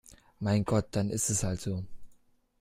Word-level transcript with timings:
Mein 0.39 0.65
Gott, 0.65 0.87
dann 0.93 1.11
ist 1.11 1.29
es 1.29 1.43
halt 1.43 1.61
so! 1.61 1.83